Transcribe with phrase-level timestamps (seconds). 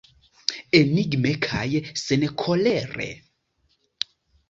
[0.79, 1.67] Enigme kaj
[2.07, 3.09] senkolere.